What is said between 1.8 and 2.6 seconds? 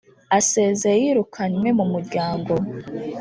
muryango